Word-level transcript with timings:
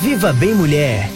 Viva 0.00 0.32
Bem 0.32 0.54
Mulher! 0.54 1.08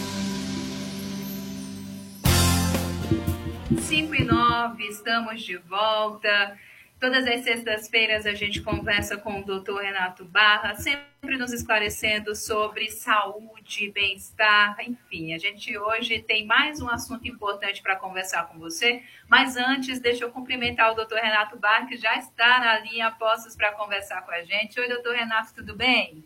5 3.79 4.13
e 4.13 4.23
9, 4.25 4.83
estamos 4.87 5.41
de 5.41 5.55
volta. 5.55 6.59
Todas 6.99 7.25
as 7.25 7.45
sextas-feiras 7.45 8.25
a 8.25 8.33
gente 8.33 8.61
conversa 8.61 9.15
com 9.15 9.39
o 9.39 9.45
doutor 9.45 9.81
Renato 9.81 10.25
Barra, 10.25 10.75
sempre 10.75 11.37
nos 11.37 11.53
esclarecendo 11.53 12.35
sobre 12.35 12.91
saúde, 12.91 13.89
bem-estar, 13.89 14.75
enfim. 14.81 15.33
A 15.33 15.37
gente 15.37 15.77
hoje 15.77 16.19
tem 16.21 16.45
mais 16.45 16.81
um 16.81 16.89
assunto 16.89 17.25
importante 17.25 17.81
para 17.81 17.95
conversar 17.95 18.49
com 18.49 18.59
você, 18.59 19.01
mas 19.29 19.55
antes, 19.55 20.01
deixa 20.01 20.25
eu 20.25 20.31
cumprimentar 20.31 20.91
o 20.91 20.95
doutor 20.95 21.19
Renato 21.19 21.57
Barra, 21.57 21.85
que 21.85 21.95
já 21.95 22.17
está 22.17 22.59
na 22.59 22.79
linha 22.79 23.11
postos 23.11 23.55
para 23.55 23.71
conversar 23.71 24.23
com 24.23 24.31
a 24.31 24.43
gente. 24.43 24.77
Oi, 24.77 24.89
doutor 24.89 25.15
Renato, 25.15 25.53
tudo 25.55 25.73
bem? 25.73 26.25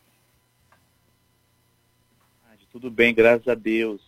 Tudo 2.74 2.90
bem, 2.90 3.14
graças 3.14 3.48
a 3.48 3.54
Deus. 3.54 4.02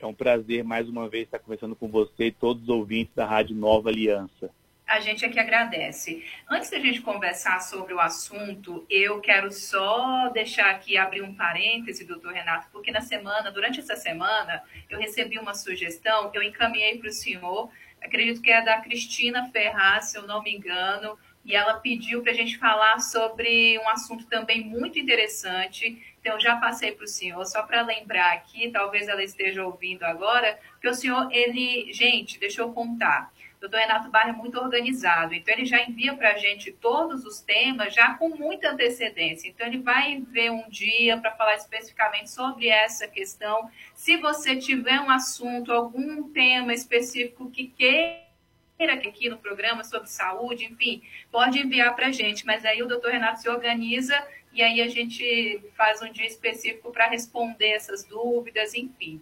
É 0.00 0.04
um 0.04 0.12
prazer 0.12 0.64
mais 0.64 0.88
uma 0.88 1.08
vez 1.08 1.26
estar 1.26 1.38
conversando 1.38 1.76
com 1.76 1.86
você 1.86 2.26
e 2.26 2.32
todos 2.32 2.64
os 2.64 2.68
ouvintes 2.68 3.14
da 3.14 3.24
Rádio 3.24 3.54
Nova 3.54 3.88
Aliança 3.88 4.50
a 4.90 4.98
gente 4.98 5.24
aqui 5.24 5.38
agradece. 5.38 6.24
Antes 6.50 6.68
da 6.68 6.80
gente 6.80 7.00
conversar 7.00 7.60
sobre 7.60 7.94
o 7.94 8.00
assunto, 8.00 8.84
eu 8.90 9.20
quero 9.20 9.52
só 9.52 10.28
deixar 10.30 10.68
aqui, 10.68 10.96
abrir 10.96 11.22
um 11.22 11.32
parêntese, 11.32 12.04
doutor 12.04 12.32
Renato, 12.32 12.66
porque 12.72 12.90
na 12.90 13.00
semana, 13.00 13.52
durante 13.52 13.78
essa 13.78 13.94
semana, 13.94 14.60
eu 14.88 14.98
recebi 14.98 15.38
uma 15.38 15.54
sugestão, 15.54 16.32
eu 16.34 16.42
encaminhei 16.42 16.98
para 16.98 17.08
o 17.08 17.12
senhor, 17.12 17.70
acredito 18.02 18.42
que 18.42 18.50
é 18.50 18.64
da 18.64 18.80
Cristina 18.80 19.48
Ferraz, 19.52 20.06
se 20.06 20.18
eu 20.18 20.26
não 20.26 20.42
me 20.42 20.56
engano, 20.56 21.16
e 21.44 21.54
ela 21.54 21.74
pediu 21.74 22.20
para 22.22 22.32
a 22.32 22.34
gente 22.34 22.58
falar 22.58 22.98
sobre 22.98 23.78
um 23.78 23.88
assunto 23.88 24.26
também 24.26 24.64
muito 24.64 24.98
interessante. 24.98 26.09
Então, 26.20 26.38
já 26.38 26.56
passei 26.56 26.92
para 26.92 27.04
o 27.04 27.08
senhor, 27.08 27.44
só 27.46 27.62
para 27.62 27.82
lembrar 27.82 28.32
aqui, 28.32 28.70
talvez 28.70 29.08
ela 29.08 29.22
esteja 29.22 29.64
ouvindo 29.64 30.02
agora, 30.04 30.58
que 30.80 30.88
o 30.88 30.94
senhor, 30.94 31.28
ele, 31.32 31.92
gente, 31.92 32.38
deixa 32.38 32.60
eu 32.60 32.72
contar 32.72 33.32
doutor 33.60 33.78
Renato 33.78 34.10
Barra 34.10 34.30
é 34.30 34.32
muito 34.32 34.58
organizado, 34.58 35.34
então 35.34 35.52
ele 35.52 35.66
já 35.66 35.82
envia 35.82 36.14
para 36.14 36.30
a 36.30 36.38
gente 36.38 36.72
todos 36.72 37.26
os 37.26 37.40
temas 37.40 37.94
já 37.94 38.14
com 38.14 38.30
muita 38.30 38.70
antecedência. 38.70 39.48
Então 39.48 39.66
ele 39.66 39.78
vai 39.78 40.20
ver 40.20 40.50
um 40.50 40.68
dia 40.70 41.18
para 41.18 41.32
falar 41.32 41.56
especificamente 41.56 42.30
sobre 42.30 42.68
essa 42.68 43.06
questão. 43.06 43.70
Se 43.94 44.16
você 44.16 44.56
tiver 44.56 44.98
um 45.00 45.10
assunto, 45.10 45.72
algum 45.72 46.30
tema 46.30 46.72
específico 46.72 47.50
que 47.50 47.66
queira 47.66 48.94
aqui 48.94 49.28
no 49.28 49.36
programa 49.36 49.84
sobre 49.84 50.08
saúde, 50.08 50.64
enfim, 50.64 51.02
pode 51.30 51.58
enviar 51.58 51.94
para 51.94 52.06
a 52.06 52.12
gente. 52.12 52.46
Mas 52.46 52.64
aí 52.64 52.82
o 52.82 52.88
doutor 52.88 53.12
Renato 53.12 53.42
se 53.42 53.48
organiza 53.50 54.16
e 54.52 54.62
aí 54.62 54.80
a 54.80 54.88
gente 54.88 55.60
faz 55.76 56.02
um 56.02 56.10
dia 56.10 56.26
específico 56.26 56.92
para 56.92 57.08
responder 57.08 57.70
essas 57.70 58.04
dúvidas, 58.04 58.74
enfim. 58.74 59.20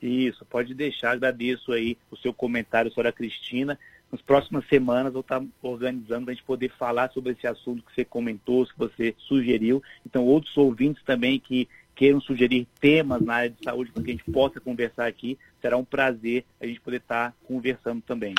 Isso, 0.00 0.44
pode 0.44 0.74
deixar, 0.74 1.12
agradeço 1.12 1.72
aí 1.72 1.96
o 2.10 2.16
seu 2.16 2.32
comentário 2.32 2.90
sobre 2.92 3.08
a 3.08 3.12
Cristina. 3.12 3.78
Nas 4.10 4.22
próximas 4.22 4.66
semanas 4.68 5.14
eu 5.14 5.20
estou 5.20 5.48
organizando 5.62 6.26
para 6.26 6.32
a 6.32 6.34
gente 6.34 6.44
poder 6.44 6.70
falar 6.70 7.10
sobre 7.10 7.32
esse 7.32 7.46
assunto 7.46 7.82
que 7.82 7.94
você 7.94 8.04
comentou, 8.04 8.66
que 8.66 8.78
você 8.78 9.14
sugeriu. 9.18 9.82
Então, 10.04 10.24
outros 10.24 10.56
ouvintes 10.56 11.02
também 11.02 11.40
que 11.40 11.68
queiram 11.94 12.20
sugerir 12.20 12.68
temas 12.78 13.22
na 13.22 13.34
área 13.34 13.50
de 13.50 13.64
saúde 13.64 13.90
para 13.90 14.02
que 14.02 14.10
a 14.10 14.14
gente 14.14 14.30
possa 14.30 14.60
conversar 14.60 15.06
aqui, 15.06 15.38
será 15.60 15.76
um 15.76 15.84
prazer 15.84 16.44
a 16.60 16.66
gente 16.66 16.80
poder 16.80 16.98
estar 16.98 17.34
conversando 17.46 18.02
também. 18.02 18.34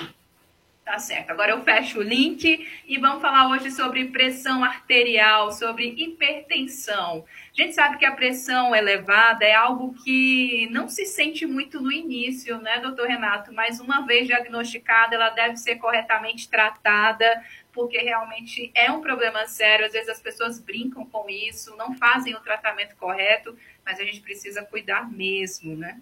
Tá 0.87 0.99
certo. 0.99 1.31
Agora 1.31 1.51
eu 1.51 1.61
fecho 1.63 1.99
o 1.99 2.01
link 2.01 2.65
e 2.87 2.97
vamos 2.97 3.21
falar 3.21 3.49
hoje 3.49 3.71
sobre 3.71 4.05
pressão 4.05 4.63
arterial, 4.63 5.51
sobre 5.51 5.89
hipertensão. 5.89 7.25
A 7.51 7.61
gente 7.61 7.75
sabe 7.75 7.97
que 7.97 8.05
a 8.05 8.13
pressão 8.13 8.73
elevada 8.73 9.43
é 9.43 9.53
algo 9.53 9.93
que 10.01 10.65
não 10.71 10.87
se 10.87 11.05
sente 11.05 11.45
muito 11.45 11.81
no 11.81 11.91
início, 11.91 12.57
né, 12.59 12.79
doutor 12.79 13.05
Renato? 13.05 13.53
Mas 13.53 13.81
uma 13.81 14.05
vez 14.05 14.27
diagnosticada, 14.27 15.15
ela 15.15 15.29
deve 15.29 15.57
ser 15.57 15.75
corretamente 15.75 16.47
tratada, 16.47 17.43
porque 17.73 17.97
realmente 17.97 18.71
é 18.73 18.89
um 18.89 19.01
problema 19.01 19.45
sério. 19.45 19.87
Às 19.87 19.91
vezes 19.91 20.07
as 20.07 20.21
pessoas 20.21 20.57
brincam 20.57 21.05
com 21.05 21.29
isso, 21.29 21.75
não 21.75 21.97
fazem 21.97 22.33
o 22.33 22.39
tratamento 22.39 22.95
correto, 22.95 23.57
mas 23.85 23.99
a 23.99 24.05
gente 24.05 24.21
precisa 24.21 24.63
cuidar 24.63 25.11
mesmo, 25.11 25.75
né? 25.75 25.99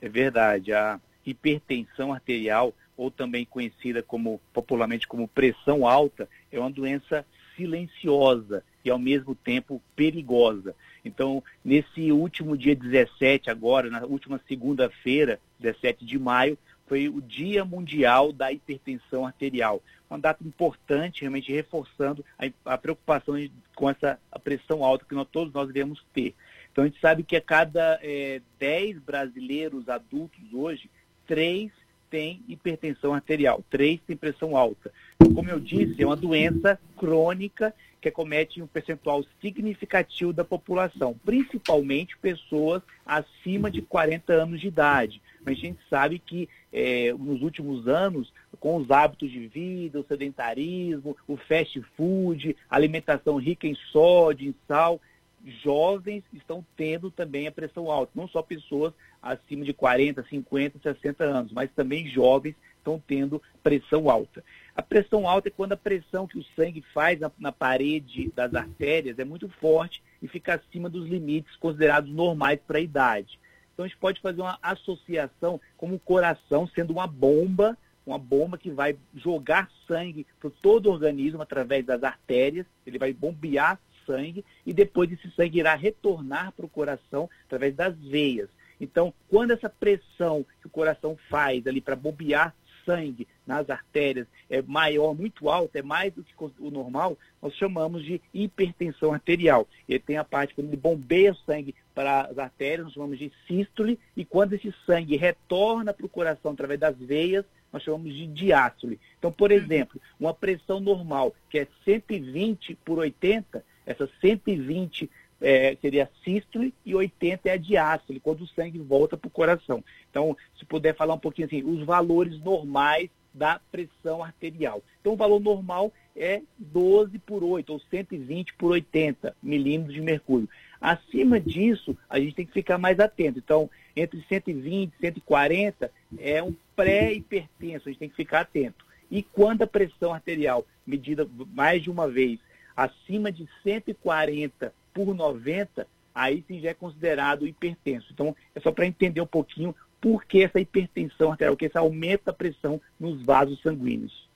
É 0.00 0.08
verdade. 0.08 0.72
A 0.72 0.98
hipertensão 1.24 2.12
arterial 2.12 2.74
ou 2.96 3.10
também 3.10 3.44
conhecida 3.44 4.02
como 4.02 4.40
popularmente 4.52 5.08
como 5.08 5.28
pressão 5.28 5.86
alta, 5.86 6.28
é 6.50 6.58
uma 6.58 6.70
doença 6.70 7.24
silenciosa 7.56 8.64
e 8.84 8.90
ao 8.90 8.98
mesmo 8.98 9.34
tempo 9.34 9.82
perigosa. 9.94 10.74
Então, 11.04 11.42
nesse 11.64 12.12
último 12.12 12.56
dia 12.56 12.74
17 12.74 13.50
agora, 13.50 13.90
na 13.90 14.04
última 14.04 14.40
segunda-feira, 14.46 15.40
17 15.58 16.04
de 16.04 16.18
maio, 16.18 16.58
foi 16.86 17.08
o 17.08 17.20
Dia 17.20 17.64
Mundial 17.64 18.32
da 18.32 18.52
Hipertensão 18.52 19.26
Arterial. 19.26 19.82
Uma 20.10 20.18
data 20.18 20.44
importante, 20.44 21.22
realmente 21.22 21.52
reforçando 21.52 22.24
a, 22.38 22.74
a 22.74 22.78
preocupação 22.78 23.34
com 23.74 23.88
essa 23.88 24.18
pressão 24.44 24.84
alta 24.84 25.06
que 25.08 25.14
nós, 25.14 25.26
todos 25.30 25.52
nós 25.54 25.66
devemos 25.68 26.04
ter. 26.12 26.34
Então, 26.70 26.84
a 26.84 26.86
gente 26.86 27.00
sabe 27.00 27.22
que 27.22 27.36
a 27.36 27.40
cada 27.40 27.98
é, 28.02 28.42
10 28.58 28.98
brasileiros 28.98 29.88
adultos 29.88 30.52
hoje, 30.52 30.90
três 31.26 31.70
tem 32.12 32.42
hipertensão 32.46 33.14
arterial, 33.14 33.64
três 33.70 33.98
têm 34.06 34.14
pressão 34.14 34.54
alta. 34.54 34.92
Como 35.34 35.48
eu 35.48 35.58
disse, 35.58 36.02
é 36.02 36.06
uma 36.06 36.14
doença 36.14 36.78
crônica 36.94 37.74
que 38.02 38.08
acomete 38.10 38.60
um 38.60 38.66
percentual 38.66 39.24
significativo 39.40 40.30
da 40.30 40.44
população, 40.44 41.18
principalmente 41.24 42.18
pessoas 42.18 42.82
acima 43.06 43.70
de 43.70 43.80
40 43.80 44.30
anos 44.30 44.60
de 44.60 44.68
idade. 44.68 45.22
Mas 45.42 45.56
a 45.56 45.60
gente 45.60 45.78
sabe 45.88 46.18
que 46.18 46.50
é, 46.70 47.14
nos 47.14 47.40
últimos 47.40 47.88
anos, 47.88 48.30
com 48.60 48.76
os 48.76 48.90
hábitos 48.90 49.30
de 49.30 49.46
vida, 49.46 49.98
o 49.98 50.04
sedentarismo, 50.04 51.16
o 51.26 51.38
fast 51.38 51.80
food, 51.96 52.54
alimentação 52.68 53.36
rica 53.38 53.66
em 53.66 53.74
sódio, 53.90 54.50
em 54.50 54.54
sal, 54.68 55.00
jovens 55.44 56.22
estão 56.32 56.64
tendo 56.76 57.10
também 57.10 57.46
a 57.46 57.52
pressão 57.52 57.90
alta, 57.90 58.12
não 58.14 58.28
só 58.28 58.42
pessoas 58.42 58.92
acima 59.20 59.64
de 59.64 59.72
40, 59.72 60.24
50, 60.24 60.78
60 60.80 61.24
anos, 61.24 61.52
mas 61.52 61.70
também 61.72 62.06
jovens 62.08 62.54
estão 62.78 63.02
tendo 63.06 63.40
pressão 63.62 64.10
alta. 64.10 64.44
A 64.74 64.82
pressão 64.82 65.28
alta 65.28 65.48
é 65.48 65.50
quando 65.50 65.72
a 65.72 65.76
pressão 65.76 66.26
que 66.26 66.38
o 66.38 66.44
sangue 66.56 66.82
faz 66.92 67.20
na, 67.20 67.30
na, 67.38 67.52
parede 67.52 68.32
das 68.34 68.54
artérias 68.54 69.18
é 69.18 69.24
muito 69.24 69.48
forte 69.48 70.02
e 70.20 70.28
fica 70.28 70.54
acima 70.54 70.88
dos 70.88 71.08
limites 71.08 71.56
considerados 71.56 72.10
normais 72.10 72.60
para 72.66 72.78
a 72.78 72.82
idade. 72.82 73.38
Então 73.72 73.84
a 73.84 73.88
gente 73.88 73.98
pode 73.98 74.20
fazer 74.20 74.40
uma 74.40 74.58
associação 74.62 75.60
como 75.76 75.94
o 75.94 76.00
coração 76.00 76.66
sendo 76.66 76.92
uma 76.92 77.06
bomba, 77.06 77.76
uma 78.04 78.18
bomba 78.18 78.58
que 78.58 78.70
vai 78.70 78.96
jogar 79.14 79.70
sangue 79.86 80.26
para 80.40 80.50
todo 80.60 80.86
o 80.86 80.92
organismo 80.92 81.40
através 81.40 81.84
das 81.86 82.02
artérias, 82.02 82.66
ele 82.86 82.98
vai 82.98 83.12
bombear 83.12 83.78
sangue 84.06 84.44
e 84.66 84.72
depois 84.72 85.10
esse 85.12 85.30
sangue 85.32 85.58
irá 85.58 85.74
retornar 85.74 86.52
para 86.52 86.66
o 86.66 86.68
coração 86.68 87.28
através 87.46 87.74
das 87.74 87.96
veias. 87.96 88.48
Então, 88.80 89.14
quando 89.28 89.52
essa 89.52 89.68
pressão 89.68 90.44
que 90.60 90.66
o 90.66 90.70
coração 90.70 91.16
faz 91.28 91.66
ali 91.66 91.80
para 91.80 91.94
bombear 91.94 92.54
sangue 92.84 93.28
nas 93.46 93.68
artérias 93.70 94.26
é 94.50 94.60
maior, 94.62 95.14
muito 95.14 95.48
alta, 95.48 95.78
é 95.78 95.82
mais 95.82 96.12
do 96.12 96.22
que 96.22 96.34
o 96.58 96.70
normal, 96.70 97.16
nós 97.40 97.54
chamamos 97.54 98.04
de 98.04 98.20
hipertensão 98.32 99.12
arterial. 99.12 99.66
Ele 99.88 99.98
tem 99.98 100.16
a 100.16 100.24
parte 100.24 100.54
quando 100.54 100.68
ele 100.68 100.76
bombeia 100.76 101.32
o 101.32 101.36
sangue 101.36 101.74
para 101.94 102.22
as 102.22 102.38
artérias, 102.38 102.84
nós 102.86 102.94
chamamos 102.94 103.18
de 103.18 103.32
sístole, 103.46 103.98
e 104.16 104.24
quando 104.24 104.54
esse 104.54 104.72
sangue 104.86 105.16
retorna 105.16 105.92
para 105.92 106.06
o 106.06 106.08
coração 106.08 106.52
através 106.52 106.80
das 106.80 106.96
veias, 106.96 107.44
nós 107.72 107.82
chamamos 107.82 108.12
de 108.14 108.26
diástole. 108.26 109.00
Então, 109.18 109.32
por 109.32 109.50
exemplo, 109.50 110.00
uma 110.20 110.34
pressão 110.34 110.78
normal, 110.78 111.34
que 111.48 111.58
é 111.58 111.66
120 111.84 112.74
por 112.84 112.98
80, 112.98 113.64
essa 113.86 114.08
120 114.20 115.10
é, 115.40 115.76
seria 115.80 116.04
a 116.04 116.24
sístole 116.24 116.72
e 116.86 116.94
80 116.94 117.48
é 117.48 117.52
a 117.52 117.56
diástole, 117.56 118.20
quando 118.20 118.42
o 118.42 118.46
sangue 118.46 118.78
volta 118.78 119.16
para 119.16 119.28
o 119.28 119.30
coração. 119.30 119.84
Então, 120.10 120.36
se 120.58 120.64
puder 120.64 120.94
falar 120.94 121.14
um 121.14 121.18
pouquinho 121.18 121.46
assim, 121.46 121.62
os 121.62 121.84
valores 121.84 122.38
normais 122.40 123.10
da 123.34 123.60
pressão 123.70 124.22
arterial. 124.22 124.82
Então, 125.00 125.14
o 125.14 125.16
valor 125.16 125.40
normal 125.40 125.92
é 126.14 126.42
12 126.58 127.18
por 127.18 127.42
8, 127.42 127.72
ou 127.72 127.80
120 127.80 128.54
por 128.54 128.72
80 128.72 129.34
milímetros 129.42 129.94
de 129.94 130.02
mercúrio. 130.02 130.48
Acima 130.80 131.40
disso, 131.40 131.96
a 132.08 132.18
gente 132.18 132.34
tem 132.34 132.46
que 132.46 132.52
ficar 132.52 132.76
mais 132.76 133.00
atento. 133.00 133.38
Então, 133.38 133.70
entre 133.96 134.22
120 134.28 134.92
e 134.92 135.00
140 135.00 135.90
é 136.18 136.42
um 136.42 136.54
pré-hipertenso, 136.76 137.88
a 137.88 137.92
gente 137.92 137.98
tem 138.00 138.08
que 138.08 138.16
ficar 138.16 138.40
atento. 138.40 138.84
E 139.10 139.22
quando 139.22 139.62
a 139.62 139.66
pressão 139.66 140.12
arterial, 140.12 140.66
medida 140.86 141.28
mais 141.54 141.82
de 141.82 141.90
uma 141.90 142.08
vez, 142.08 142.38
acima 142.76 143.30
de 143.30 143.48
140 143.62 144.72
por 144.92 145.14
90, 145.14 145.86
aí 146.14 146.44
sim 146.46 146.60
já 146.60 146.70
é 146.70 146.74
considerado 146.74 147.46
hipertenso. 147.46 148.08
Então, 148.12 148.36
é 148.54 148.60
só 148.60 148.70
para 148.70 148.86
entender 148.86 149.20
um 149.20 149.26
pouquinho 149.26 149.74
por 150.00 150.24
que 150.24 150.42
essa 150.42 150.60
hipertensão 150.60 151.30
arterial, 151.30 151.56
que 151.56 151.66
esse 151.66 151.78
aumenta 151.78 152.30
a 152.30 152.34
pressão 152.34 152.80
nos 152.98 153.22
vasos 153.22 153.60
sanguíneos. 153.62 154.28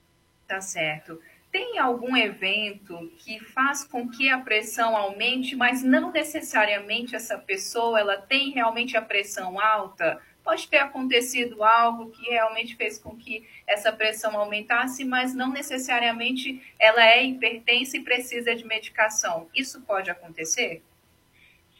Tá 0.47 0.61
certo. 0.61 1.19
Tem 1.51 1.77
algum 1.77 2.15
evento 2.15 3.11
que 3.17 3.39
faz 3.39 3.83
com 3.83 4.09
que 4.09 4.29
a 4.29 4.39
pressão 4.39 4.95
aumente, 4.95 5.55
mas 5.55 5.83
não 5.83 6.11
necessariamente 6.11 7.15
essa 7.15 7.37
pessoa 7.37 7.99
ela 7.99 8.17
tem 8.17 8.51
realmente 8.51 8.95
a 8.95 9.01
pressão 9.01 9.59
alta? 9.59 10.21
Pode 10.47 10.65
ter 10.69 10.77
acontecido 10.77 11.61
algo 11.61 12.09
que 12.09 12.29
realmente 12.29 12.73
fez 12.77 12.97
com 12.97 13.17
que 13.17 13.45
essa 13.67 13.91
pressão 13.91 14.37
aumentasse, 14.37 15.03
mas 15.03 15.35
não 15.35 15.51
necessariamente 15.51 16.61
ela 16.79 17.05
é 17.05 17.21
hipertensa 17.21 17.97
e 17.97 18.01
precisa 18.01 18.55
de 18.55 18.63
medicação. 18.63 19.49
Isso 19.53 19.81
pode 19.81 20.09
acontecer? 20.09 20.81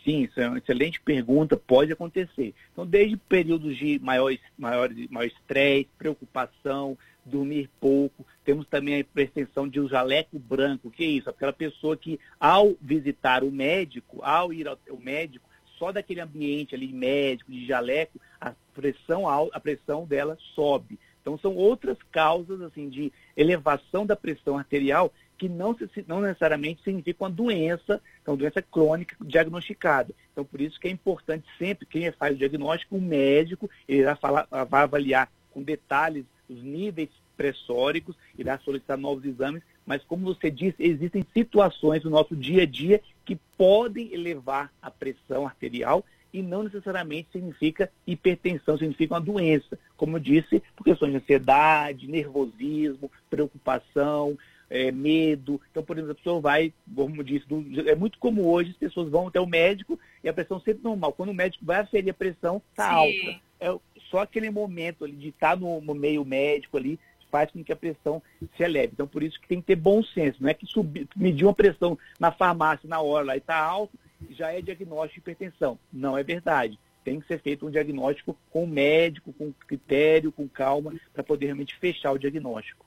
Sim, 0.03 0.23
isso 0.23 0.41
é 0.41 0.49
uma 0.49 0.57
excelente 0.57 0.99
pergunta, 0.99 1.55
pode 1.55 1.93
acontecer. 1.93 2.53
Então, 2.73 2.85
desde 2.85 3.15
períodos 3.15 3.77
de 3.77 3.99
maior, 3.99 4.35
maior, 4.57 4.89
maior 5.09 5.27
estresse, 5.27 5.87
preocupação, 5.97 6.97
dormir 7.23 7.69
pouco, 7.79 8.27
temos 8.43 8.67
também 8.67 8.95
a 8.95 8.99
hipertensão 8.99 9.65
de 9.65 9.79
um 9.79 9.87
jaleco 9.87 10.37
branco, 10.37 10.91
que 10.91 11.05
é 11.05 11.07
isso? 11.07 11.29
Aquela 11.29 11.53
pessoa 11.53 11.95
que, 11.95 12.19
ao 12.37 12.75
visitar 12.81 13.45
o 13.45 13.51
médico, 13.51 14.21
ao 14.21 14.51
ir 14.51 14.67
ao 14.67 14.77
médico, 14.99 15.46
só 15.77 15.91
daquele 15.91 16.21
ambiente 16.21 16.75
ali 16.75 16.91
médico, 16.91 17.51
de 17.51 17.65
jaleco, 17.65 18.19
a 18.39 18.53
pressão, 18.73 19.27
a 19.27 19.59
pressão 19.59 20.05
dela 20.05 20.37
sobe. 20.55 20.99
Então, 21.21 21.37
são 21.37 21.55
outras 21.55 21.97
causas 22.11 22.61
assim 22.61 22.87
de 22.87 23.11
elevação 23.35 24.05
da 24.05 24.15
pressão 24.15 24.57
arterial 24.57 25.11
que 25.37 25.47
não, 25.47 25.75
não 26.07 26.21
necessariamente 26.21 26.81
significa 26.83 27.23
uma 27.23 27.29
doença, 27.29 28.01
então 28.21 28.35
doença 28.35 28.61
crônica 28.61 29.15
diagnosticada. 29.21 30.13
Então, 30.31 30.43
por 30.43 30.59
isso 30.59 30.79
que 30.79 30.87
é 30.87 30.91
importante 30.91 31.45
sempre, 31.59 31.85
quem 31.85 32.11
faz 32.11 32.33
o 32.33 32.37
diagnóstico, 32.37 32.95
o 32.95 33.01
médico, 33.01 33.69
ele 33.87 34.03
vai, 34.03 34.15
falar, 34.15 34.47
vai 34.49 34.83
avaliar 34.83 35.29
com 35.51 35.61
detalhes 35.61 36.25
os 36.49 36.63
níveis 36.63 37.09
pressóricos, 37.35 38.15
irá 38.37 38.57
solicitar 38.59 38.97
novos 38.97 39.25
exames, 39.25 39.61
mas 39.85 40.03
como 40.03 40.33
você 40.33 40.49
disse, 40.49 40.75
existem 40.79 41.25
situações 41.33 42.03
no 42.03 42.09
nosso 42.09 42.35
dia 42.35 42.63
a 42.63 42.65
dia 42.65 43.01
que 43.27 43.35
podem 43.57 44.13
elevar 44.13 44.71
a 44.81 44.89
pressão 44.89 45.45
arterial 45.45 46.03
e 46.31 46.41
não 46.41 46.63
necessariamente 46.63 47.27
significa 47.29 47.91
hipertensão, 48.05 48.77
significa 48.77 49.13
uma 49.15 49.21
doença. 49.21 49.77
Como 49.97 50.15
eu 50.15 50.21
disse, 50.21 50.63
por 50.77 50.85
questões 50.85 51.11
de 51.11 51.17
ansiedade, 51.17 52.07
nervosismo, 52.07 53.11
preocupação, 53.29 54.37
é, 54.69 54.93
medo. 54.93 55.59
Então, 55.69 55.83
por 55.83 55.97
exemplo, 55.97 56.13
a 56.13 56.15
pessoa 56.15 56.39
vai, 56.39 56.73
como 56.95 57.21
disse, 57.21 57.45
do, 57.47 57.65
é 57.89 57.95
muito 57.95 58.17
comum 58.17 58.45
hoje, 58.45 58.71
as 58.71 58.77
pessoas 58.77 59.09
vão 59.09 59.27
até 59.27 59.41
o 59.41 59.45
médico 59.45 59.99
e 60.23 60.29
a 60.29 60.33
pressão 60.33 60.59
sempre 60.61 60.83
normal. 60.83 61.11
Quando 61.11 61.29
o 61.29 61.35
médico 61.35 61.65
vai 61.65 61.81
aferir 61.81 62.11
a 62.11 62.13
pressão, 62.13 62.61
está 62.71 62.89
alta. 62.89 63.41
É 63.59 63.75
só 64.09 64.19
aquele 64.19 64.49
momento 64.49 65.03
ali 65.03 65.15
de 65.17 65.29
estar 65.29 65.51
tá 65.51 65.55
no, 65.57 65.81
no, 65.81 65.93
meio 65.93 66.23
médico 66.23 66.77
ali 66.77 66.97
faz 67.37 67.51
com 67.51 67.63
que 67.63 67.71
a 67.71 67.75
pressão 67.75 68.21
se 68.55 68.63
eleve. 68.63 68.93
Então, 68.93 69.07
por 69.07 69.21
isso 69.21 69.39
que 69.39 69.47
tem 69.47 69.61
que 69.61 69.67
ter 69.67 69.75
bom 69.75 70.01
senso. 70.01 70.41
Não 70.41 70.49
é 70.49 70.55
que 70.55 70.65
subir, 70.65 71.07
medir 71.15 71.45
uma 71.45 71.53
pressão 71.53 71.97
na 72.19 72.31
farmácia 72.31 72.89
na 72.89 72.99
hora 72.99 73.25
lá 73.27 73.35
e 73.35 73.37
está 73.37 73.55
alto, 73.55 73.93
já 74.31 74.51
é 74.51 74.59
diagnóstico 74.59 75.13
de 75.13 75.19
hipertensão. 75.19 75.77
Não 75.93 76.17
é 76.17 76.23
verdade. 76.23 76.79
Tem 77.03 77.19
que 77.19 77.27
ser 77.27 77.39
feito 77.39 77.67
um 77.67 77.69
diagnóstico 77.69 78.35
com 78.49 78.63
o 78.63 78.67
médico, 78.67 79.31
com 79.33 79.53
critério, 79.67 80.31
com 80.31 80.47
calma, 80.47 80.95
para 81.13 81.23
poder 81.23 81.45
realmente 81.45 81.75
fechar 81.75 82.11
o 82.11 82.17
diagnóstico 82.17 82.86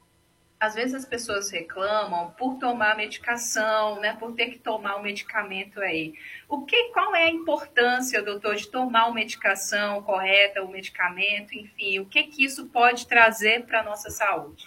às 0.60 0.74
vezes 0.74 0.94
as 0.94 1.06
pessoas 1.06 1.50
reclamam 1.50 2.32
por 2.32 2.58
tomar 2.58 2.94
medicação, 2.94 3.98
né, 3.98 4.14
por 4.20 4.32
ter 4.34 4.50
que 4.50 4.58
tomar 4.58 4.96
o 4.96 5.00
um 5.00 5.02
medicamento 5.02 5.80
aí. 5.80 6.12
O 6.46 6.66
que, 6.66 6.92
qual 6.92 7.16
é 7.16 7.24
a 7.24 7.30
importância, 7.30 8.22
doutor, 8.22 8.56
de 8.56 8.68
tomar 8.68 9.06
uma 9.06 9.14
medicação 9.14 10.02
correta, 10.02 10.62
o 10.62 10.70
medicamento, 10.70 11.54
enfim, 11.54 11.98
o 11.98 12.04
que 12.04 12.24
que 12.24 12.44
isso 12.44 12.66
pode 12.66 13.06
trazer 13.06 13.64
para 13.64 13.80
a 13.80 13.82
nossa 13.82 14.10
saúde? 14.10 14.66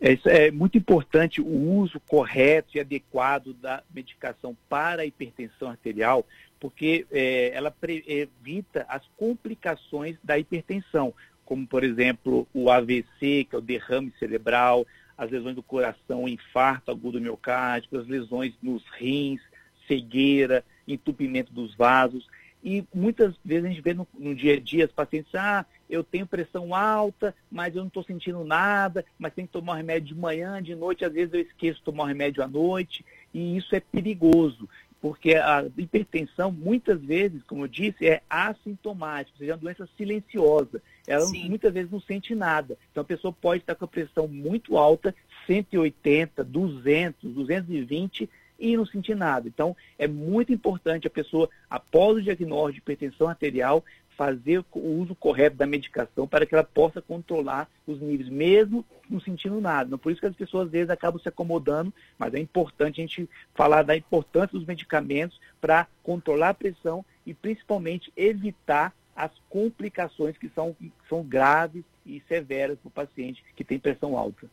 É, 0.00 0.46
é, 0.46 0.50
muito 0.52 0.78
importante 0.78 1.40
o 1.40 1.46
uso 1.46 1.98
correto 2.00 2.76
e 2.76 2.80
adequado 2.80 3.54
da 3.54 3.82
medicação 3.92 4.56
para 4.68 5.02
a 5.02 5.06
hipertensão 5.06 5.68
arterial, 5.68 6.24
porque 6.60 7.04
é, 7.10 7.50
ela 7.52 7.74
evita 8.06 8.86
as 8.88 9.04
complicações 9.16 10.16
da 10.22 10.38
hipertensão 10.38 11.12
como 11.52 11.66
por 11.66 11.84
exemplo 11.84 12.48
o 12.54 12.70
AVC, 12.70 13.44
que 13.44 13.48
é 13.52 13.58
o 13.58 13.60
derrame 13.60 14.10
cerebral, 14.18 14.86
as 15.18 15.30
lesões 15.30 15.54
do 15.54 15.62
coração, 15.62 16.24
o 16.24 16.28
infarto 16.28 16.90
agudo 16.90 17.20
miocárdico, 17.20 17.98
as 17.98 18.06
lesões 18.06 18.54
nos 18.62 18.82
rins, 18.96 19.38
cegueira, 19.86 20.64
entupimento 20.88 21.52
dos 21.52 21.74
vasos. 21.74 22.26
E 22.64 22.82
muitas 22.94 23.34
vezes 23.44 23.66
a 23.66 23.68
gente 23.68 23.82
vê 23.82 23.92
no, 23.92 24.08
no 24.18 24.34
dia 24.34 24.54
a 24.54 24.60
dia 24.60 24.86
as 24.86 24.92
pacientes, 24.92 25.34
ah, 25.34 25.66
eu 25.90 26.02
tenho 26.02 26.26
pressão 26.26 26.74
alta, 26.74 27.34
mas 27.50 27.76
eu 27.76 27.82
não 27.82 27.88
estou 27.88 28.02
sentindo 28.02 28.42
nada, 28.44 29.04
mas 29.18 29.34
tem 29.34 29.44
que 29.44 29.52
tomar 29.52 29.76
remédio 29.76 30.14
de 30.14 30.18
manhã, 30.18 30.62
de 30.62 30.74
noite, 30.74 31.04
às 31.04 31.12
vezes 31.12 31.34
eu 31.34 31.40
esqueço 31.40 31.80
de 31.80 31.84
tomar 31.84 32.06
remédio 32.06 32.42
à 32.42 32.48
noite, 32.48 33.04
e 33.34 33.58
isso 33.58 33.76
é 33.76 33.80
perigoso 33.80 34.66
porque 35.02 35.34
a 35.34 35.66
hipertensão, 35.76 36.52
muitas 36.52 37.02
vezes, 37.02 37.42
como 37.42 37.64
eu 37.64 37.68
disse, 37.68 38.06
é 38.06 38.22
assintomática, 38.30 39.34
ou 39.34 39.38
seja, 39.40 39.50
é 39.50 39.54
uma 39.56 39.60
doença 39.60 39.88
silenciosa. 39.98 40.80
Ela 41.06 41.26
Sim. 41.26 41.48
muitas 41.48 41.72
vezes 41.72 41.90
não 41.90 42.00
sente 42.00 42.34
nada. 42.34 42.76
Então 42.90 43.02
a 43.02 43.06
pessoa 43.06 43.32
pode 43.32 43.62
estar 43.62 43.74
com 43.74 43.84
a 43.84 43.88
pressão 43.88 44.28
muito 44.28 44.76
alta, 44.76 45.14
180, 45.46 46.44
200, 46.44 47.32
220 47.32 48.30
e 48.58 48.76
não 48.76 48.86
sentir 48.86 49.16
nada. 49.16 49.48
Então 49.48 49.76
é 49.98 50.06
muito 50.06 50.52
importante 50.52 51.06
a 51.06 51.10
pessoa, 51.10 51.50
após 51.68 52.16
o 52.16 52.22
diagnóstico 52.22 52.72
de 52.72 52.78
hipertensão 52.78 53.28
arterial, 53.28 53.84
fazer 54.16 54.64
o 54.72 55.00
uso 55.00 55.14
correto 55.14 55.56
da 55.56 55.66
medicação 55.66 56.28
para 56.28 56.46
que 56.46 56.54
ela 56.54 56.62
possa 56.62 57.00
controlar 57.00 57.68
os 57.86 58.00
níveis, 58.00 58.28
mesmo 58.28 58.84
não 59.08 59.20
sentindo 59.20 59.60
nada. 59.60 59.88
Então, 59.88 59.98
por 59.98 60.12
isso 60.12 60.20
que 60.20 60.26
as 60.26 60.36
pessoas 60.36 60.66
às 60.66 60.72
vezes 60.72 60.90
acabam 60.90 61.20
se 61.20 61.28
acomodando, 61.28 61.92
mas 62.18 62.32
é 62.34 62.38
importante 62.38 63.00
a 63.00 63.04
gente 63.04 63.28
falar 63.54 63.82
da 63.82 63.96
importância 63.96 64.56
dos 64.56 64.66
medicamentos 64.66 65.40
para 65.60 65.86
controlar 66.02 66.50
a 66.50 66.54
pressão 66.54 67.04
e 67.26 67.34
principalmente 67.34 68.12
evitar 68.16 68.94
as 69.14 69.30
complicações 69.48 70.36
que 70.38 70.48
são, 70.48 70.76
são 71.08 71.22
graves 71.22 71.84
e 72.04 72.20
severas 72.28 72.78
para 72.78 72.88
o 72.88 72.90
paciente 72.90 73.44
que 73.54 73.64
tem 73.64 73.78
pressão 73.78 74.16
alta 74.16 74.48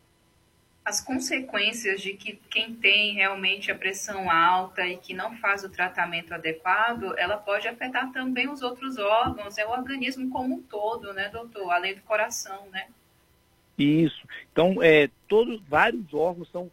as 0.90 1.00
consequências 1.00 2.02
de 2.02 2.14
que 2.14 2.40
quem 2.50 2.74
tem 2.74 3.14
realmente 3.14 3.72
a 3.72 3.76
pressão 3.76 4.30
alta 4.30 4.88
e 4.88 4.98
que 4.98 5.14
não 5.14 5.38
faz 5.38 5.64
o 5.64 5.70
tratamento 5.70 6.34
adequado, 6.34 7.14
ela 7.16 7.38
pode 7.38 7.68
afetar 7.68 8.12
também 8.12 8.50
os 8.50 8.64
outros 8.64 8.98
órgãos, 8.98 9.60
é 9.60 9.66
o 9.68 9.70
organismo 9.70 10.32
como 10.32 10.56
um 10.56 10.62
todo, 10.64 11.14
né, 11.14 11.30
doutor? 11.30 11.70
Além 11.70 11.94
do 11.94 12.02
coração, 12.02 12.66
né? 12.72 12.88
Isso. 13.78 14.28
Então, 14.52 14.82
é, 14.82 15.10
todos, 15.28 15.62
vários 15.68 16.12
órgãos 16.12 16.50
são, 16.50 16.72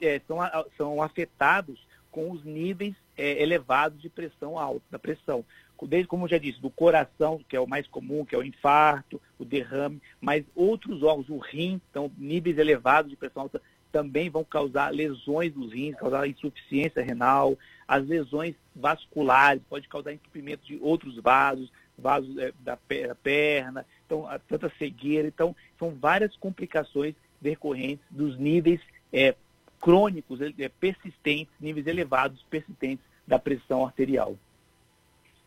é, 0.00 0.20
são, 0.28 0.38
são 0.76 1.02
afetados 1.02 1.84
com 2.10 2.30
os 2.30 2.44
níveis 2.44 2.94
é, 3.16 3.42
elevados 3.42 4.00
de 4.00 4.08
pressão 4.08 4.58
alta, 4.58 4.84
da 4.90 4.98
pressão 4.98 5.44
desde 5.82 6.08
como 6.08 6.24
eu 6.24 6.28
já 6.28 6.38
disse, 6.38 6.60
do 6.60 6.70
coração, 6.70 7.40
que 7.48 7.56
é 7.56 7.60
o 7.60 7.66
mais 7.66 7.86
comum, 7.86 8.24
que 8.24 8.34
é 8.34 8.38
o 8.38 8.44
infarto, 8.44 9.20
o 9.38 9.44
derrame, 9.44 10.00
mas 10.20 10.44
outros 10.54 11.02
órgãos, 11.02 11.28
o 11.28 11.38
rim, 11.38 11.80
então 11.90 12.10
níveis 12.16 12.56
elevados 12.56 13.10
de 13.10 13.16
pressão 13.16 13.42
alta 13.42 13.60
também 13.92 14.28
vão 14.28 14.44
causar 14.44 14.92
lesões 14.92 15.52
dos 15.52 15.72
rins, 15.72 15.96
causar 15.96 16.28
insuficiência 16.28 17.02
renal, 17.02 17.58
as 17.88 18.06
lesões 18.06 18.54
vasculares, 18.74 19.62
pode 19.68 19.88
causar 19.88 20.12
entupimento 20.12 20.66
de 20.66 20.78
outros 20.82 21.16
vasos, 21.16 21.72
vasos 21.98 22.36
é, 22.38 22.52
da 22.60 22.76
perna, 23.22 23.86
então 24.04 24.26
tanta 24.46 24.70
cegueira, 24.78 25.28
então 25.28 25.56
são 25.78 25.90
várias 25.90 26.36
complicações 26.36 27.14
decorrentes 27.40 28.04
dos 28.10 28.38
níveis 28.38 28.80
é, 29.12 29.34
crônicos, 29.80 30.40
é, 30.40 30.68
persistentes, 30.68 31.54
níveis 31.60 31.86
elevados 31.86 32.42
persistentes 32.50 33.04
da 33.26 33.38
pressão 33.38 33.84
arterial. 33.84 34.36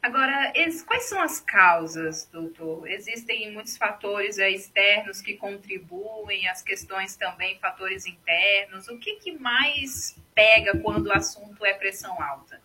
Agora, 0.01 0.53
quais 0.87 1.09
são 1.09 1.21
as 1.21 1.41
causas, 1.41 2.25
doutor? 2.31 2.89
Existem 2.89 3.51
muitos 3.51 3.75
fatores 3.75 4.37
externos 4.37 5.21
que 5.21 5.33
contribuem, 5.33 6.47
as 6.47 6.61
questões 6.61 7.17
também, 7.17 7.59
fatores 7.59 8.05
internos. 8.05 8.87
O 8.87 8.97
que, 8.97 9.17
que 9.17 9.37
mais 9.37 10.17
pega 10.33 10.77
quando 10.79 11.07
o 11.07 11.11
assunto 11.11 11.65
é 11.65 11.73
pressão 11.73 12.21
alta? 12.21 12.61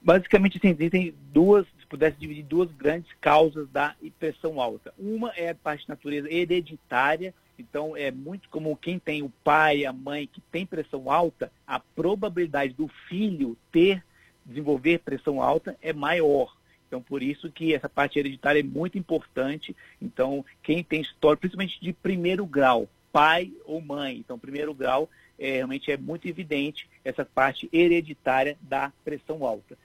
Basicamente, 0.00 0.56
assim, 0.56 0.70
existem 0.70 1.14
duas, 1.30 1.66
se 1.78 1.86
pudesse 1.86 2.16
dividir 2.18 2.44
duas 2.44 2.72
grandes 2.72 3.12
causas 3.20 3.68
da 3.68 3.94
pressão 4.18 4.58
alta. 4.58 4.92
Uma 4.98 5.32
é 5.36 5.50
a 5.50 5.54
parte 5.54 5.82
de 5.82 5.90
natureza 5.90 6.32
hereditária, 6.32 7.34
então 7.58 7.94
é 7.94 8.10
muito 8.10 8.48
comum 8.48 8.74
quem 8.74 8.98
tem 8.98 9.22
o 9.22 9.30
pai, 9.44 9.84
a 9.84 9.92
mãe 9.92 10.26
que 10.26 10.40
tem 10.40 10.64
pressão 10.64 11.10
alta, 11.10 11.52
a 11.66 11.78
probabilidade 11.78 12.72
do 12.72 12.88
filho 13.06 13.56
ter 13.70 14.02
desenvolver 14.44 14.98
pressão 14.98 15.42
alta 15.42 15.76
é 15.82 15.92
maior. 15.92 16.54
Então, 16.86 17.00
por 17.00 17.22
isso 17.22 17.50
que 17.50 17.74
essa 17.74 17.88
parte 17.88 18.18
hereditária 18.18 18.60
é 18.60 18.62
muito 18.62 18.98
importante. 18.98 19.74
Então, 20.00 20.44
quem 20.62 20.84
tem 20.84 21.00
história, 21.00 21.38
principalmente 21.38 21.80
de 21.80 21.92
primeiro 21.92 22.44
grau, 22.44 22.86
pai 23.10 23.50
ou 23.64 23.80
mãe, 23.80 24.18
então, 24.18 24.38
primeiro 24.38 24.74
grau, 24.74 25.08
é, 25.38 25.56
realmente 25.56 25.90
é 25.90 25.96
muito 25.96 26.28
evidente 26.28 26.88
essa 27.04 27.24
parte 27.24 27.68
hereditária 27.72 28.58
da 28.60 28.92
pressão 29.04 29.44
alta. 29.44 29.76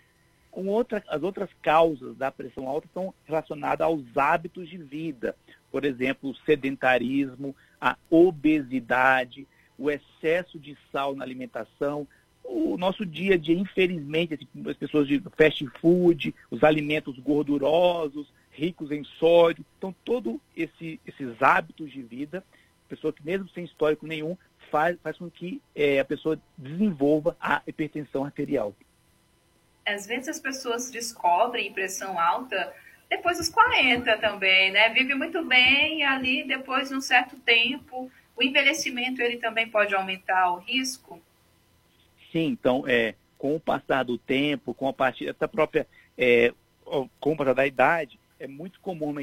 Um 0.53 0.69
outra, 0.69 1.03
as 1.07 1.21
outras 1.23 1.49
causas 1.61 2.17
da 2.17 2.31
pressão 2.31 2.67
alta 2.67 2.87
estão 2.87 3.13
relacionadas 3.25 3.85
aos 3.85 4.17
hábitos 4.17 4.67
de 4.67 4.77
vida. 4.77 5.35
Por 5.71 5.85
exemplo, 5.85 6.31
o 6.31 6.35
sedentarismo, 6.45 7.55
a 7.79 7.95
obesidade, 8.09 9.47
o 9.77 9.91
excesso 9.91 10.59
de 10.59 10.75
sal 10.91 11.15
na 11.15 11.23
alimentação, 11.23 12.07
o 12.47 12.77
nosso 12.77 13.05
dia 13.05 13.35
a 13.35 13.37
dia, 13.37 13.55
infelizmente, 13.55 14.33
assim, 14.33 14.47
as 14.69 14.77
pessoas 14.77 15.07
de 15.07 15.21
fast 15.35 15.67
food, 15.81 16.33
os 16.49 16.63
alimentos 16.63 17.19
gordurosos, 17.19 18.31
ricos 18.51 18.89
em 18.89 19.03
sódio. 19.03 19.65
Então, 19.77 19.93
todos 20.05 20.37
esse, 20.55 20.99
esses 21.05 21.41
hábitos 21.41 21.91
de 21.91 22.01
vida, 22.01 22.43
pessoa 22.87 23.11
que 23.11 23.23
mesmo 23.23 23.49
sem 23.49 23.65
histórico 23.65 24.07
nenhum, 24.07 24.37
faz, 24.71 24.97
faz 25.03 25.17
com 25.17 25.29
que 25.29 25.61
é, 25.75 25.99
a 25.99 26.05
pessoa 26.05 26.39
desenvolva 26.57 27.35
a 27.39 27.61
hipertensão 27.67 28.23
arterial. 28.23 28.73
Às 29.85 30.05
vezes 30.05 30.29
as 30.29 30.39
pessoas 30.39 30.89
descobrem 30.89 31.71
pressão 31.71 32.19
alta 32.19 32.73
depois 33.09 33.37
dos 33.37 33.49
40 33.49 34.17
também, 34.17 34.71
né? 34.71 34.89
Vive 34.89 35.13
muito 35.15 35.43
bem 35.45 36.03
ali 36.03 36.45
depois 36.45 36.89
de 36.89 36.95
um 36.95 37.01
certo 37.01 37.37
tempo. 37.37 38.11
O 38.35 38.43
envelhecimento 38.43 39.21
ele 39.21 39.37
também 39.37 39.69
pode 39.69 39.95
aumentar 39.95 40.51
o 40.51 40.57
risco? 40.57 41.21
Sim, 42.31 42.47
então 42.47 42.83
é, 42.87 43.15
com 43.37 43.55
o 43.55 43.59
passar 43.59 44.03
do 44.03 44.17
tempo, 44.17 44.73
com 44.73 44.87
a 44.87 44.93
partir 44.93 45.25
dessa 45.25 45.47
própria 45.47 45.87
é, 46.17 46.53
com 47.19 47.33
o 47.33 47.37
passar 47.37 47.53
da 47.53 47.67
idade, 47.67 48.19
é 48.39 48.47
muito 48.47 48.79
comum 48.79 49.13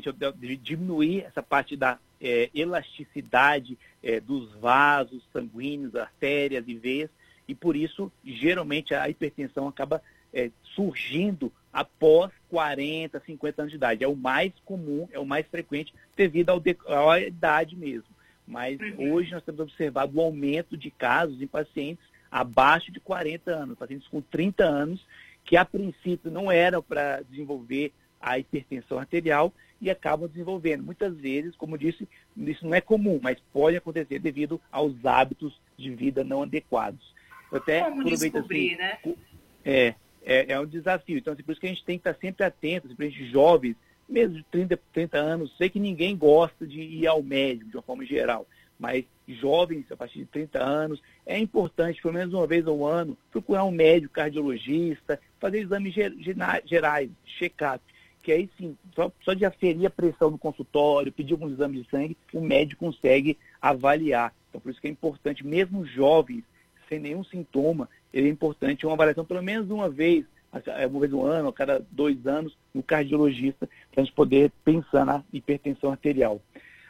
diminuir 0.60 1.24
essa 1.24 1.42
parte 1.42 1.76
da 1.76 1.98
é, 2.20 2.50
elasticidade 2.54 3.78
é, 4.02 4.20
dos 4.20 4.52
vasos 4.54 5.22
sanguíneos, 5.32 5.94
artérias 5.94 6.64
e 6.66 6.74
veias, 6.74 7.10
e 7.46 7.54
por 7.54 7.76
isso, 7.76 8.10
geralmente, 8.24 8.94
a 8.94 9.08
hipertensão 9.08 9.68
acaba 9.68 10.02
é, 10.32 10.50
surgindo 10.74 11.52
após 11.72 12.32
40, 12.48 13.20
50 13.24 13.62
anos 13.62 13.72
de 13.72 13.76
idade. 13.76 14.04
É 14.04 14.08
o 14.08 14.16
mais 14.16 14.52
comum, 14.64 15.08
é 15.12 15.18
o 15.18 15.26
mais 15.26 15.46
frequente, 15.46 15.92
devido 16.16 16.50
ao 16.50 16.62
à 17.10 17.20
idade 17.20 17.76
mesmo. 17.76 18.08
Mas 18.46 18.78
uhum. 18.80 19.12
hoje 19.12 19.32
nós 19.32 19.42
temos 19.42 19.60
observado 19.60 20.16
o 20.16 20.20
aumento 20.20 20.76
de 20.76 20.90
casos 20.90 21.40
em 21.40 21.46
pacientes 21.46 22.04
abaixo 22.34 22.90
de 22.90 22.98
40 22.98 23.48
anos, 23.52 23.78
pacientes 23.78 24.08
com 24.08 24.20
30 24.20 24.64
anos, 24.64 25.06
que 25.44 25.56
a 25.56 25.64
princípio 25.64 26.32
não 26.32 26.50
eram 26.50 26.82
para 26.82 27.20
desenvolver 27.22 27.92
a 28.20 28.40
hipertensão 28.40 28.98
arterial 28.98 29.52
e 29.80 29.88
acabam 29.88 30.28
desenvolvendo. 30.28 30.82
Muitas 30.82 31.14
vezes, 31.16 31.54
como 31.54 31.78
disse, 31.78 32.08
isso 32.36 32.66
não 32.66 32.74
é 32.74 32.80
comum, 32.80 33.20
mas 33.22 33.38
pode 33.52 33.76
acontecer 33.76 34.18
devido 34.18 34.60
aos 34.72 35.06
hábitos 35.06 35.60
de 35.78 35.94
vida 35.94 36.24
não 36.24 36.42
adequados. 36.42 37.14
Eu 37.52 37.58
até 37.58 37.82
como 37.82 38.02
descobrir, 38.02 38.80
assim, 38.82 39.12
né? 39.12 39.16
É, 39.64 39.94
é, 40.24 40.52
é, 40.54 40.60
um 40.60 40.66
desafio. 40.66 41.18
Então, 41.18 41.34
assim, 41.34 41.42
por 41.44 41.52
isso 41.52 41.60
que 41.60 41.68
a 41.68 41.70
gente 41.70 41.84
tem 41.84 42.00
que 42.00 42.08
estar 42.08 42.20
sempre 42.20 42.44
atento, 42.44 42.88
simplesmente 42.88 43.30
jovens, 43.30 43.76
mesmo 44.08 44.34
de 44.34 44.42
30, 44.50 44.76
30 44.92 45.18
anos, 45.18 45.56
sei 45.56 45.70
que 45.70 45.78
ninguém 45.78 46.16
gosta 46.16 46.66
de 46.66 46.80
ir 46.80 47.06
ao 47.06 47.22
médico 47.22 47.70
de 47.70 47.76
uma 47.76 47.82
forma 47.82 48.04
geral, 48.04 48.44
mas 48.78 49.04
jovens 49.26 49.90
a 49.90 49.96
partir 49.96 50.20
de 50.20 50.26
30 50.26 50.62
anos, 50.62 51.02
é 51.24 51.38
importante, 51.38 52.02
pelo 52.02 52.14
menos 52.14 52.34
uma 52.34 52.46
vez 52.46 52.66
ao 52.66 52.84
ano, 52.84 53.16
procurar 53.30 53.64
um 53.64 53.70
médico 53.70 54.12
cardiologista, 54.12 55.20
fazer 55.40 55.60
exames 55.60 55.94
gerais, 56.64 57.10
check-up 57.24 57.82
que 58.24 58.32
aí 58.32 58.48
sim, 58.56 58.76
só, 58.96 59.12
só 59.22 59.34
de 59.34 59.44
aferir 59.44 59.86
a 59.86 59.90
pressão 59.90 60.30
no 60.30 60.38
consultório, 60.38 61.12
pedir 61.12 61.34
alguns 61.34 61.52
exames 61.52 61.84
de 61.84 61.90
sangue, 61.90 62.16
o 62.32 62.40
médico 62.40 62.86
consegue 62.86 63.38
avaliar. 63.60 64.34
Então, 64.48 64.60
por 64.60 64.70
isso 64.70 64.80
que 64.80 64.88
é 64.88 64.90
importante, 64.90 65.46
mesmo 65.46 65.84
jovens, 65.84 66.42
sem 66.88 66.98
nenhum 66.98 67.22
sintoma, 67.22 67.88
é 68.12 68.20
importante 68.20 68.86
uma 68.86 68.94
avaliação 68.94 69.26
pelo 69.26 69.42
menos 69.42 69.70
uma 69.70 69.90
vez, 69.90 70.24
uma 70.90 71.00
vez 71.00 71.12
no 71.12 71.22
ano, 71.22 71.48
a 71.48 71.52
cada 71.52 71.84
dois 71.90 72.26
anos, 72.26 72.56
no 72.72 72.82
cardiologista, 72.82 73.68
para 73.92 74.00
a 74.00 74.04
gente 74.04 74.14
poder 74.14 74.50
pensar 74.64 75.04
na 75.04 75.22
hipertensão 75.30 75.90
arterial. 75.90 76.40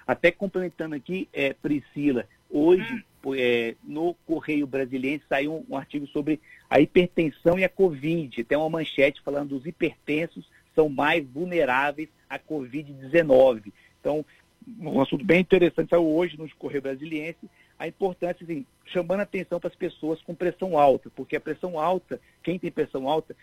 Até 0.06 0.30
complementando 0.30 0.94
aqui, 0.94 1.28
é, 1.32 1.52
Priscila, 1.54 2.26
hoje 2.50 3.04
é, 3.36 3.74
no 3.82 4.14
Correio 4.26 4.66
Brasiliense 4.66 5.24
saiu 5.28 5.54
um, 5.54 5.74
um, 5.74 5.76
artigo 5.76 6.06
sobre 6.08 6.40
a 6.68 6.80
hipertensão 6.80 7.58
e 7.58 7.64
a 7.64 7.68
Covid. 7.68 8.44
Tem 8.44 8.58
uma 8.58 8.68
manchete 8.68 9.22
falando 9.22 9.50
dos 9.50 9.66
hipertensos 9.66 10.46
são 10.74 10.88
mais 10.88 11.26
vulneráveis 11.26 12.08
à 12.28 12.38
Covid-19. 12.38 13.72
Então, 14.00 14.24
um 14.78 15.00
assunto 15.00 15.24
bem 15.24 15.40
interessante 15.40 15.90
saiu 15.90 16.06
hoje 16.06 16.36
no 16.38 16.48
Correio 16.56 16.82
Brasiliense, 16.82 17.48
a 17.78 17.88
importância, 17.88 18.44
assim, 18.44 18.64
chamando 18.84 19.20
a 19.20 19.24
atenção 19.24 19.58
para 19.58 19.68
as 19.68 19.76
pessoas 19.76 20.22
com 20.22 20.34
pressão 20.34 20.78
alta, 20.78 21.10
porque 21.14 21.36
a 21.36 21.40
pressão 21.40 21.78
alta, 21.78 22.20
quem 22.42 22.58
tem 22.58 22.70
pressão 22.70 23.08
alta, 23.08 23.36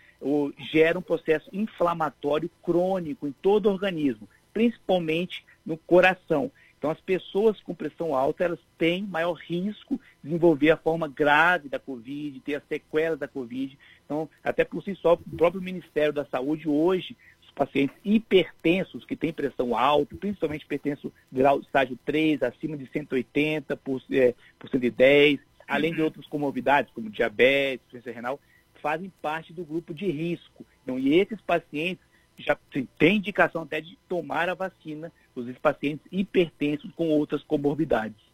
gera 0.72 0.98
um 0.98 1.02
processo 1.02 1.48
inflamatório 1.52 2.50
crônico 2.62 3.26
em 3.26 3.32
todo 3.42 3.66
o 3.66 3.72
organismo, 3.72 4.28
principalmente 4.52 5.44
no 5.64 5.76
coração. 5.76 6.50
Então, 6.82 6.90
as 6.90 7.00
pessoas 7.00 7.60
com 7.60 7.74
pressão 7.74 8.12
alta, 8.12 8.42
elas 8.42 8.58
têm 8.76 9.04
maior 9.04 9.34
risco 9.34 10.00
de 10.20 10.30
desenvolver 10.30 10.70
a 10.72 10.76
forma 10.76 11.06
grave 11.06 11.68
da 11.68 11.78
Covid, 11.78 12.40
ter 12.40 12.56
as 12.56 12.64
sequelas 12.66 13.20
da 13.20 13.28
Covid. 13.28 13.78
Então, 14.04 14.28
até 14.42 14.64
por 14.64 14.82
si 14.82 14.96
só, 14.96 15.14
o 15.14 15.36
próprio 15.36 15.62
Ministério 15.62 16.12
da 16.12 16.24
Saúde 16.24 16.68
hoje, 16.68 17.16
os 17.40 17.52
pacientes 17.52 17.96
hipertensos 18.04 19.04
que 19.04 19.14
têm 19.14 19.32
pressão 19.32 19.78
alta, 19.78 20.16
principalmente 20.16 20.64
hipertenso 20.64 21.12
grau 21.30 21.60
estágio 21.60 21.96
3, 22.04 22.42
acima 22.42 22.76
de 22.76 22.88
180 22.88 23.76
por, 23.76 24.02
é, 24.10 24.34
por 24.58 24.68
110, 24.68 25.38
além 25.68 25.92
de 25.92 26.00
uhum. 26.00 26.06
outras 26.06 26.26
comorbidades, 26.26 26.92
como 26.92 27.08
diabetes, 27.08 27.86
doença 27.92 28.10
renal, 28.10 28.40
fazem 28.82 29.12
parte 29.22 29.52
do 29.52 29.64
grupo 29.64 29.94
de 29.94 30.10
risco. 30.10 30.66
Então, 30.82 30.98
e 30.98 31.14
esses 31.14 31.40
pacientes 31.40 32.04
já 32.38 32.58
assim, 32.70 32.88
têm 32.98 33.18
indicação 33.18 33.62
até 33.62 33.80
de 33.80 33.96
tomar 34.08 34.48
a 34.48 34.54
vacina, 34.54 35.12
os 35.34 35.58
pacientes 35.58 36.06
hipertensos 36.10 36.90
com 36.94 37.08
outras 37.08 37.42
comorbidades. 37.42 38.32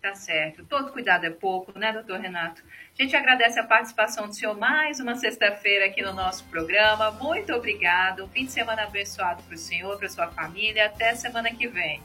Tá 0.00 0.14
certo. 0.14 0.64
Todo 0.64 0.92
cuidado 0.92 1.26
é 1.26 1.30
pouco, 1.30 1.76
né, 1.76 1.92
doutor 1.92 2.20
Renato? 2.20 2.62
A 2.96 3.02
gente 3.02 3.16
agradece 3.16 3.58
a 3.58 3.64
participação 3.64 4.28
do 4.28 4.34
senhor 4.34 4.56
mais 4.56 5.00
uma 5.00 5.16
sexta-feira 5.16 5.86
aqui 5.86 6.02
no 6.02 6.12
nosso 6.12 6.44
programa. 6.44 7.10
Muito 7.10 7.52
obrigado. 7.52 8.24
Um 8.24 8.28
fim 8.28 8.44
de 8.44 8.52
semana 8.52 8.84
abençoado 8.84 9.42
para 9.42 9.54
o 9.54 9.58
senhor, 9.58 9.98
para 9.98 10.08
sua 10.08 10.28
família. 10.28 10.86
Até 10.86 11.14
semana 11.14 11.50
que 11.50 11.66
vem. 11.66 12.00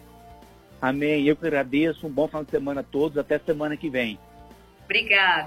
Amém. 0.81 1.25
Eu 1.27 1.35
que 1.35 1.45
agradeço. 1.45 2.07
Um 2.07 2.09
bom 2.09 2.27
final 2.27 2.43
de 2.43 2.51
semana 2.51 2.81
a 2.81 2.83
todos. 2.83 3.17
Até 3.17 3.37
semana 3.37 3.77
que 3.77 3.89
vem. 3.89 4.19
Obrigada. 4.83 5.41